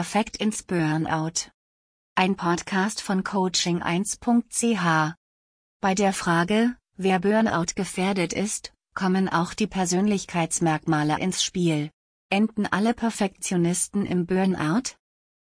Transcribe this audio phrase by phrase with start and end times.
[0.00, 1.50] perfekt ins Burnout.
[2.14, 5.14] Ein Podcast von coaching1.ch.
[5.82, 11.90] Bei der Frage, wer Burnout gefährdet ist, kommen auch die Persönlichkeitsmerkmale ins Spiel.
[12.30, 14.94] Enden alle Perfektionisten im Burnout?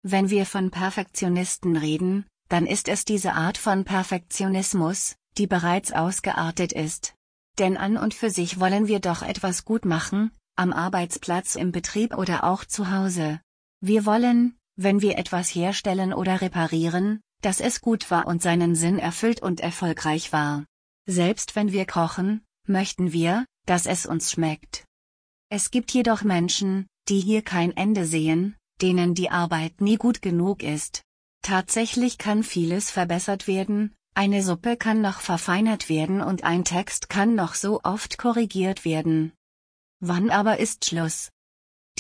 [0.02, 6.72] Wenn wir von Perfektionisten reden, dann ist es diese Art von Perfektionismus, die bereits ausgeartet
[6.72, 7.14] ist.
[7.60, 12.18] Denn an und für sich wollen wir doch etwas gut machen, am Arbeitsplatz im Betrieb
[12.18, 13.40] oder auch zu Hause.
[13.82, 19.00] Wir wollen, wenn wir etwas herstellen oder reparieren, dass es gut war und seinen Sinn
[19.00, 20.66] erfüllt und erfolgreich war.
[21.08, 24.86] Selbst wenn wir kochen, möchten wir, dass es uns schmeckt.
[25.50, 30.62] Es gibt jedoch Menschen, die hier kein Ende sehen, denen die Arbeit nie gut genug
[30.62, 31.02] ist.
[31.42, 37.34] Tatsächlich kann vieles verbessert werden, eine Suppe kann noch verfeinert werden und ein Text kann
[37.34, 39.34] noch so oft korrigiert werden.
[40.00, 41.32] Wann aber ist Schluss?